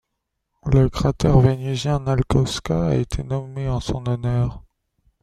[0.65, 4.63] Le cratère vénusien Nalkowska a été nommé en son honneur.